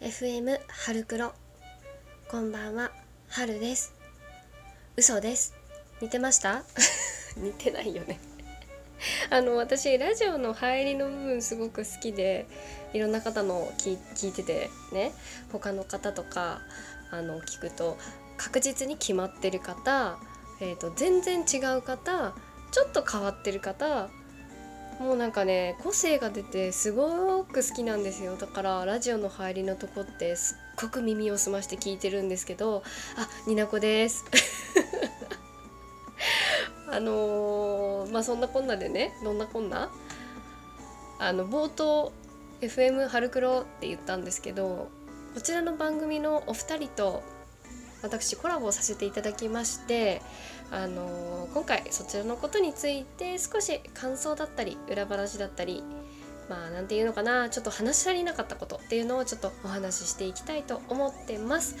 [0.00, 1.34] FM 春黒。
[2.30, 2.90] こんばんは。
[3.28, 3.94] 春です。
[4.96, 5.54] 嘘です。
[6.00, 6.64] 似てました？
[7.36, 8.18] 似てないよね。
[9.28, 12.46] あの私ラジオの入りの部分すごく好きで
[12.94, 15.12] いろんな方の聞聞いててね。
[15.52, 16.62] 他の方とか
[17.10, 17.98] あの聞くと
[18.38, 20.18] 確実に決まってる方、
[20.60, 22.34] えーと、全然違う方
[22.72, 24.08] ちょっと変わってる方
[25.00, 28.36] もうなんかね個性が出てすごく好きなんですよ。
[28.36, 32.82] だからラジオの入りのとこってすっごく耳を澄まして聞いてるんですけど
[33.16, 34.26] あになこです。
[36.92, 39.90] あのー、まあそんなこんなでねどんなこんな？
[41.18, 42.12] あの冒頭
[42.60, 44.90] FM 春黒って言ったんですけど
[45.34, 47.22] こちらの番組のお二人と
[48.02, 50.22] 私コラボさせていただきまして
[50.70, 55.82] あのー、今回そちらのことについて少し感想だったり裏話だったり
[56.48, 61.76] まあ何て言うのかなちょっと話し足りなかったことっていうのをちょっとお話ししていきたいと思ってます。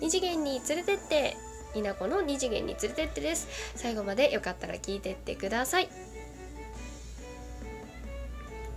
[0.00, 1.36] 二次元に連れてって
[1.74, 3.46] 稲子の二次元に連れてってです。
[3.76, 5.88] 最後までよかったら聞いてってください。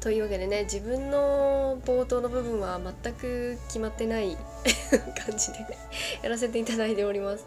[0.00, 4.36] というわけでね自分の冒頭の部分は全く決まってない
[5.26, 5.58] 感じで
[6.22, 7.46] やらせていただいております。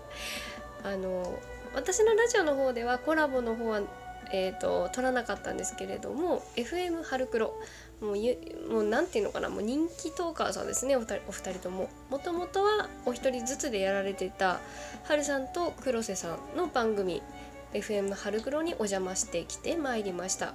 [0.84, 1.40] あの
[1.74, 3.82] 私のラジオの方ではコラボの方は
[4.32, 7.54] えーと、撮らなかったんですけれども FM 春黒。
[8.02, 8.36] もうゆ
[8.68, 11.90] もうなんていうのかなもう人気トーカーさんですねお二人お二人とも。
[12.10, 14.60] もともとはお一人ずつでやられてた
[15.04, 17.22] 春さんと黒瀬さんの番組
[17.74, 20.54] FM 春黒にお邪魔してきてまいりました。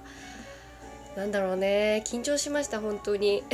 [1.19, 2.01] なんだろうね。
[2.05, 3.43] 緊張しました本当に。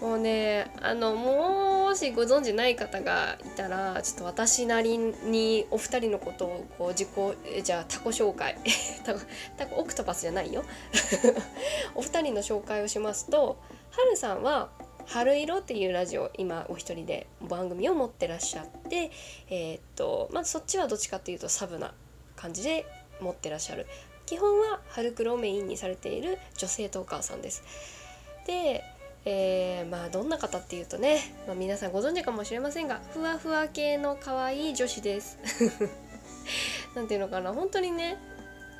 [0.00, 8.58] もうねあのもしご存知ない方がいたらちょっと私なりにお二人のことをこう自己じゃあタコ紹介。
[9.56, 10.64] タコオクトパスじゃないよ。
[11.94, 13.60] お二人の紹介をしますと
[13.92, 14.70] はるさんは
[15.06, 19.12] 「春色」っていうラジオ今お一人で番組を持ってらっしゃって
[19.48, 21.94] えー、っとまずそっちはどっちかっていうとサブな
[22.34, 22.84] 感じで
[23.20, 23.86] 持ってらっしゃる。
[24.26, 27.62] 基本は春黒をメインにされている女性トーカーさんです。
[28.46, 28.82] で
[29.24, 35.38] えー、まあどんな方っていうとね、まあ、皆さんご存知かもしれませんがふわふわ系の可愛い女子です。
[36.96, 38.18] なんていうのかな本当にね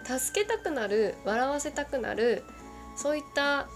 [0.04, 2.42] 助けたくなる笑わせたくなる
[2.97, 3.69] そういった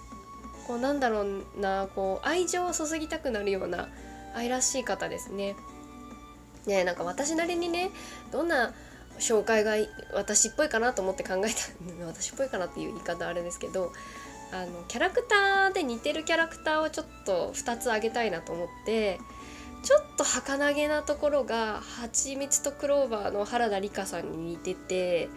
[0.67, 3.89] こうなんだろうなこう愛情を注ぎたくなるような
[4.35, 5.55] 愛らしい方ですね。
[6.67, 7.91] ねなんか私なりにね
[8.33, 8.75] どんな
[9.19, 9.75] 紹介が
[10.15, 11.51] 私っぽいかなと思って考え
[12.01, 13.93] た私っぽいかなっていう言い方あれですけど
[14.53, 19.19] あのキャラクターで似てるキャラクターをちょっと2つあげたいなと思って
[19.83, 25.29] ちょっと儚げなところが「はちみつとクローバー」の原田理香さんに似てて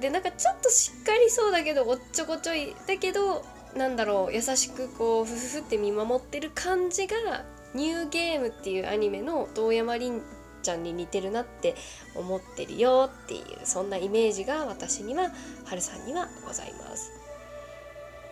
[0.00, 3.44] でなんかちょっとしっかりそうだけどおっちょこちょいだけど
[3.76, 7.44] なんだろう優しくこうフフフって見守ってる感じが
[7.74, 10.22] 「ニューゲーム」っていうアニメの遠山凛
[10.62, 11.74] ちゃんに似てるなって
[12.14, 15.30] 思ってるよっていうそんなイメージが私には
[15.64, 17.12] はるさんにはございます。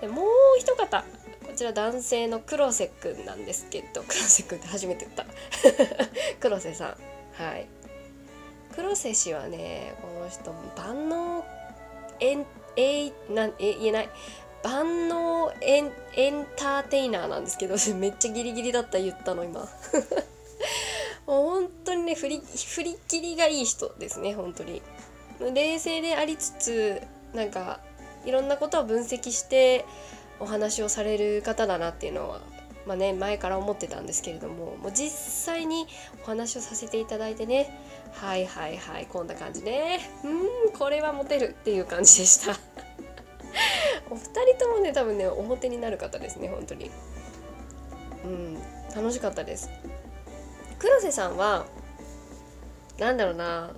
[0.01, 0.27] でもう
[0.59, 1.05] 一方
[1.47, 5.27] こちら男性の黒瀬くんなんですけど黒瀬くんって初めて言った。
[6.41, 6.97] 黒瀬さ
[7.39, 7.43] ん。
[7.43, 7.67] はい。
[8.75, 11.45] 黒瀬氏はねこの人万能
[12.21, 12.47] エン
[12.77, 14.09] えなんえ言えない。
[14.63, 19.69] 万能エンエンターテイナーなんですけど めっちゃギリギリだった言ったの今。
[22.11, 24.83] ね振り振り切りがいい人ですね本当に。
[25.55, 27.81] 冷静でありつつなんか
[28.27, 29.87] いろんなことを分析して
[30.39, 32.41] お話をされる方だなっていうのは、
[32.87, 35.87] まあね、前から思ってたんですけれどももう実際に
[36.23, 37.75] お話をさせていただいてね
[38.13, 40.01] はいはいはいこんな感じね。
[40.25, 42.59] うんこれはモテるっていう感じでした。
[44.11, 44.21] お二
[44.57, 46.91] 人ともね多分ね表になる方ですね本当に。
[48.25, 48.59] うん
[48.95, 49.71] 楽しかったです。
[50.81, 51.67] 黒瀬さんは
[53.01, 53.73] なんだろうな。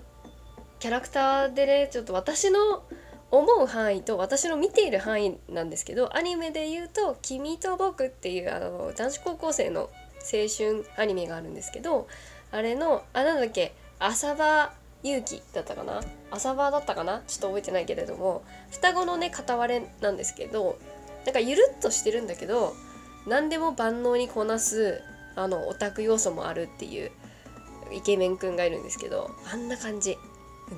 [0.81, 2.83] キャラクターでねちょっと私の
[3.31, 12.09] 思う範囲と私の見ている範囲なんですけどアニメで言うと「君と僕」っていうあの男子高校生の青春アニメがあるんですけど
[12.51, 14.75] あれのあなんだっけ浅場
[15.05, 16.03] 勇気だったかな？
[16.33, 17.23] 浅場だったかな？
[17.29, 18.43] ちょっと覚えてないけれども
[18.73, 20.79] 双子のね片割れなんですけど
[21.25, 22.75] なんかゆるっとしてるんだけど
[23.27, 25.01] 何でも万能にこなす
[25.37, 27.13] あのオタク要素もあるっていう
[27.93, 30.19] イケメンくんがいるんですけどあんな感じ。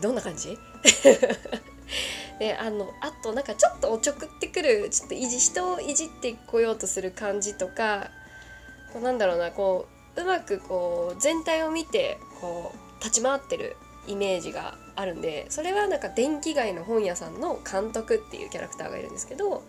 [0.01, 0.59] どんな感じ？
[2.39, 8.11] であのあとなんかちょっとおちょくってくるちょっといじ人をいじってこようとする感じとか
[8.93, 13.77] こうなんだろうなこううまくこう全体を見てこう立ち回ってる
[14.07, 19.63] イメージがあるんでそれはなんか電気街の本屋さんの監督っていうキャラクターがいるんですけど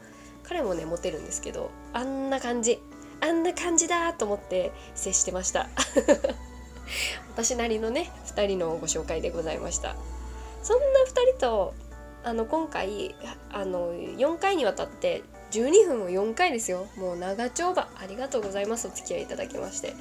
[0.44, 2.80] 彼もねモテるんですけどあんな感じ
[3.21, 5.69] あんな感じだと思って接してました。
[7.33, 9.95] 私なりのね2人のご紹介でございました。
[10.63, 11.73] そんな2人と
[12.23, 13.15] あの今回
[13.51, 16.87] あの4回にわたって12分を4回ですよ。
[16.97, 17.87] もう長丁場。
[17.95, 18.87] ありがとうございます。
[18.87, 19.93] お付き合いいただきまして、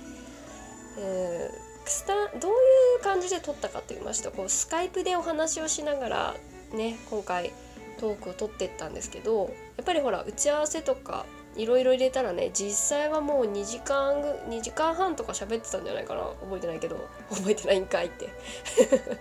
[0.99, 2.55] えー、スタどうい
[3.01, 6.35] う感じで撮ったかと言いましたこうスカイプでお話をしながら
[6.73, 7.53] ね今回
[7.99, 11.27] トークを撮ってったんですけどやっぱりほら打ち合わせとか
[11.57, 16.23] いろいろ入れたらね実際はもう2時間2時間半とか喋ってたんじゃないかな。
[16.43, 16.97] 覚えてないけど。
[17.31, 18.29] 覚えてないんかいって。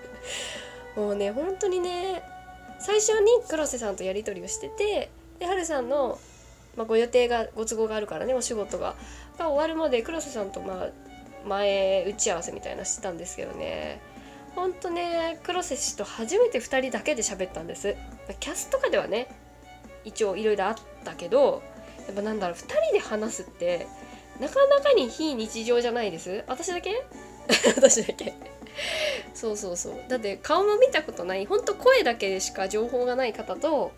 [1.00, 2.24] もうね本当にね
[2.80, 5.10] 最初に黒瀬さんとやり取りをしてて
[5.40, 6.20] で春さんの、
[6.76, 8.96] まあ、ご予定がご都合があるからねお仕事が
[9.38, 10.90] が終わるまで黒瀬さんとまあ
[11.48, 14.02] 前打ち合わせみたいなしてたんですけどね。
[14.56, 17.96] ほんとね黒瀬氏と初めて2人だけで喋ったんです。
[18.40, 19.28] キャスとかではね
[20.06, 21.64] 一応いろいろあったけど
[22.08, 23.88] やっぱなんだろう2人で話すって
[24.40, 26.44] なかなかに非日常じゃないです？
[26.48, 27.06] 私だけ？
[27.76, 28.34] 私だけ。
[29.34, 29.96] そうそうそう。
[30.08, 31.46] だって顔も見たことない。
[31.46, 33.92] ほんと声だけでしか情報がない方と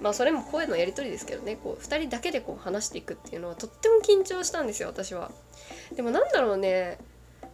[0.00, 1.56] まあそれも声のやり取りですけどね。
[1.56, 5.30] こう2人だけでこう話していくっていうのはとっても緊張したんですよ私は。
[5.94, 6.98] でもなんだろうね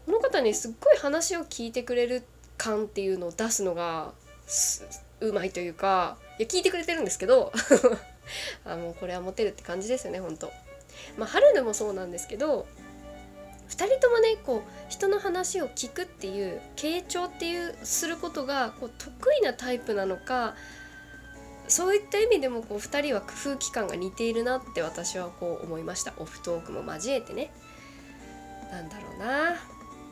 [0.06, 2.22] この方にすっごい話を聞いてくれる
[2.56, 4.12] 感っていうのを出すのが
[5.20, 7.52] うまいというかいや聞いてくれてるんですけど
[8.64, 10.52] あもうこれはモテるって感じですよねほんと。
[11.16, 12.66] まあ、春でもそうなんですけど
[13.70, 20.54] 2人ともねこう人の話を聞くっていう傾聴っていうすることがこう得意なタイプなのか
[21.68, 26.12] そういった意味でもこう2人は空気感が似ているなって私はこう思いました。
[26.18, 27.52] オフトークも交えてね。
[28.72, 29.58] なんだろうな、ま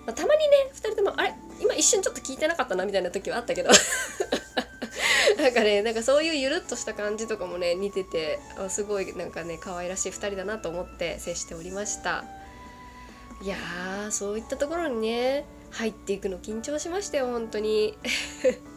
[0.09, 3.71] あ、たまにね2人ともあれ今一瞬ちょっと聞いてなかったなみたいな時はあったけど。
[5.41, 12.25] なんかねなんかそういうゆるっとした感じとかもね似ててあすごいなんかね可愛らしい2人だなと思って接しておりました。
[13.41, 17.97] いやーそういったところにね入っていくの緊張しましたよ本当に。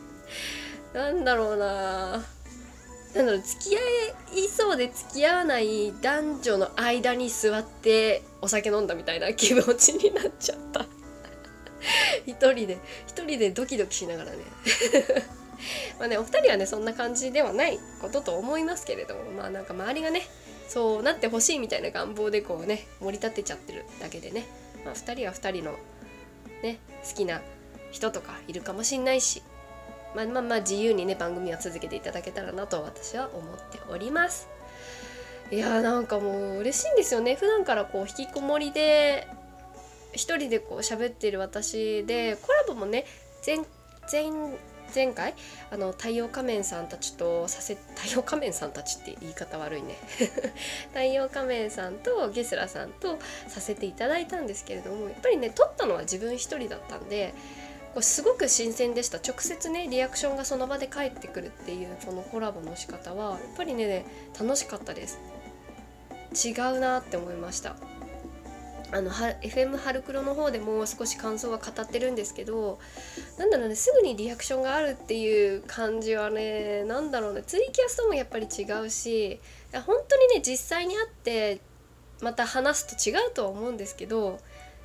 [0.93, 2.23] なんだろうな
[3.15, 3.79] なんだろう付き合
[4.35, 10.85] いそうで付き合わない男女の間に座ってお酒飲んだみたいな気持ちになっちゃった。
[12.27, 14.37] 一人で一人でドキドキしながらね。
[15.99, 20.27] まあねお二人はねそんな感じではないことと思いますけれどもまあなんか周りがね
[20.67, 24.45] そうなってほしいみたいな願望でこうね盛り立てちゃってるだけでね、
[24.85, 25.75] まあ、2人は2人の
[26.63, 27.41] ね好きな
[27.91, 29.43] 人とかいるかもしんないし
[30.15, 34.47] まあまあまあ自由にね番組を続けていただけたらなと私は思っております。
[35.51, 37.35] いやーなんかもう嬉しいんですよね。
[37.35, 39.27] 普段からこう引きこもりで
[40.13, 43.05] 一人でこう喋ってる私でコラボもね
[43.45, 43.57] 前
[44.11, 44.31] 前
[44.93, 45.33] 前回
[45.71, 49.95] あの太陽仮面さんたちとさせ太陽仮面さんたちって言い方悪いね。
[50.93, 57.33] 太陽仮面さんとゲスラさんとさせていただいたんですけれどもやっぱりね撮ったのは自分一人だったんで
[57.93, 59.17] これすごく新鮮でした。
[59.17, 64.05] 直接ねリアクションがその場で返ってくるっていうこのコラボの仕方はやっぱりね
[64.39, 65.19] 楽しかったです。
[66.33, 67.75] 違うなって思いました。
[68.93, 72.79] あの FM ハルクロの方でも少し感想は語ってるんですけど
[73.37, 79.39] なんだろうねすぐにリアクションがあるっていう感じはねなんだろうねツイキャスともやっぱり違うし
[79.73, 81.61] 本当にね実際に会って
[82.21, 84.39] また話すと違うとは思うんですけど、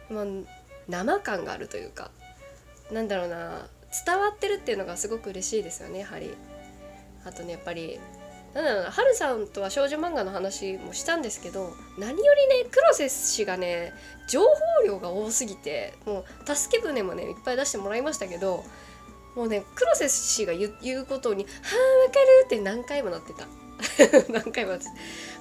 [0.09, 0.25] まあ、
[0.89, 2.11] 生感があるというか
[2.93, 3.67] なんだろうな
[4.07, 6.31] 伝わってるっていうのがすごく嬉しいですよねやはり。
[7.25, 7.99] あとねやっぱり
[8.63, 13.93] なん、はるさんとは少女漫画の話もしたんですけど、何よりね、黒瀬氏がね、
[14.29, 14.49] 情報
[14.87, 18.65] 量が多すぎて、もう、助け舟もね、いっぱい出してもらいましたけど、
[19.35, 23.47] もうね、黒瀬氏が言うことに、はあ、わかるって何回もなってた。
[24.33, 24.91] 何回もなってた。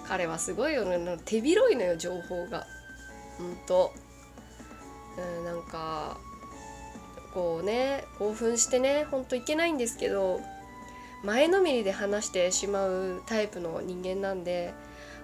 [0.10, 1.17] 彼はすごいよね。
[1.24, 2.67] 手広いのよ、情報が。
[3.38, 3.93] ほんと。
[5.17, 6.17] うん、なんか、
[7.34, 10.41] こうね、興奮してね、ほんといけないんですけど、
[11.25, 14.74] 前のめりで話してしまうタイプの人間なんで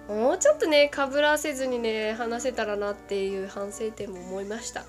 [0.08, 4.84] もうちょっとねかぶらせずにね話せたらなっていう反省点も思いました。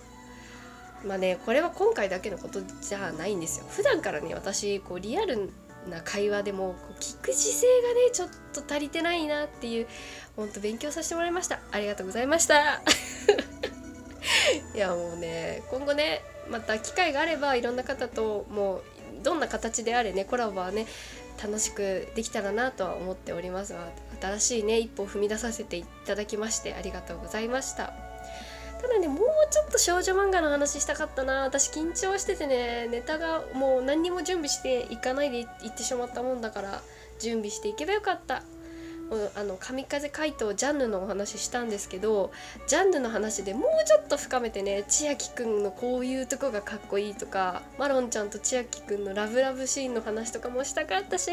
[1.05, 3.65] まあねこれは今回だけのことじゃないんですよ。
[3.70, 5.51] 普段からね私こうリアル
[5.88, 9.88] な会話でもこう聞く姿勢がねちょっと足りてないなっていう
[10.36, 11.60] ほんと勉強させてもらいました。
[11.72, 12.82] ありがとうございました。
[14.74, 18.84] いやもうね今後ねまた機会があればいろんな方ともう
[19.23, 20.85] どんな形であれねコラボはね
[21.41, 23.89] 楽しくできたらなとは思っておりますが
[24.21, 27.93] 新しいね一歩を踏み出させていただきましてありがとうございました。
[28.81, 36.81] ただねもうちょっと少女漫画の話したかったな私緊張しててねネタがもう何にも準備していかないでいってしまったもんだから
[37.17, 38.43] 準備していけばよかった。
[39.36, 42.32] あの神風怪盗ジャンヌのお話したんですけど
[42.67, 51.32] ジャンヌの話でもうちょっと深めてね千秋くんのこういうとこがかっこいいとかマロンちゃんと千秋くんのラブラブシーンの話とかもしたかったし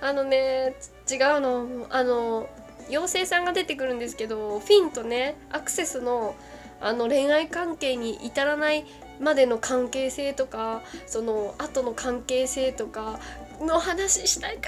[0.00, 0.76] あのね
[1.10, 1.86] 違うの。
[1.90, 2.48] あの
[2.88, 6.34] 妖精さんが出てくるんですけどフィンとねアクセスの
[6.80, 8.84] あの恋愛関係に至らない
[9.20, 13.18] までの関係性とかその後の関係性とか
[13.60, 14.58] の話したかっ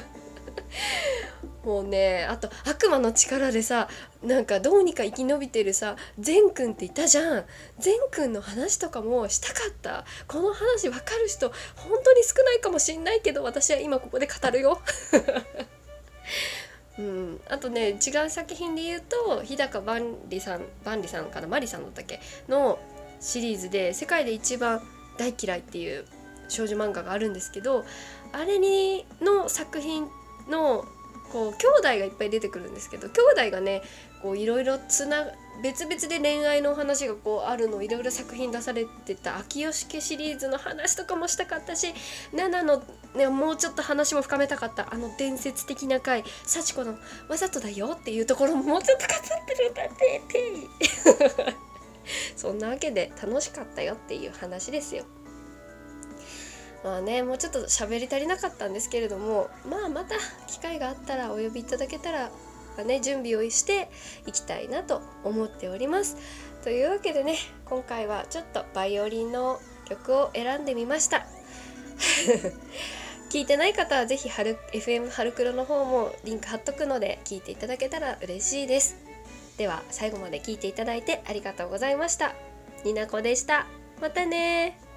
[0.00, 0.17] た。
[1.64, 3.88] もうねあと悪魔の力でさ
[4.22, 7.44] なんかどうにか生き延びてるさ善くんっていたじゃん。
[7.78, 10.04] 善くんの話とかもしたかった。
[10.26, 14.80] この話分かる人本当に少ないかもしんないけど私は今ここで語るよ。
[16.98, 21.46] うん、あとね違う作品で言うと日高万里さん万里さんかな？
[21.46, 22.20] マリさんだったっけ？
[22.48, 22.80] の
[23.20, 24.82] シリーズで「世界で一番
[25.16, 26.04] 大嫌い」っていう
[26.48, 27.84] 少女漫画があるんですけど
[28.32, 30.08] あれにの作品
[30.48, 30.86] の
[31.32, 33.82] こう兄弟がいっぱい出てくるんですけど兄弟がね
[34.22, 35.26] こういろいろつな
[35.62, 41.92] 別々で恋愛のお話がこうあるのいろいろ作品出されてた「秋吉家」シリーズの話とかもしたかったし
[42.32, 42.82] 7の、
[43.14, 46.96] ね、もうちょっと話も深めたかったあの伝説的な回幸子の
[47.28, 51.54] 「わざとだよ」っていうところももうちょっと語ってるんだってて
[52.36, 55.04] そんなわけで楽しかったよっていう話ですよ。
[56.84, 60.16] まあねもうちょっと喋り足りなかったんですけれどもまあまた
[60.46, 62.30] 機会があったらお呼びいただけたら
[62.84, 63.90] ね準備をして
[64.26, 66.16] いきたいなと思っております。
[66.62, 71.26] というわけでね今回はちょっとバイオリンの曲を選んでみました。
[73.30, 78.96] 聞いてない方は是非 FM ハルクロの方もリンク貼っとくので聞いていただけたら嬉しいです。
[79.56, 82.34] では最後まで聞いていただいてありがとうございました。
[82.84, 83.66] になこでした。
[84.00, 84.87] またね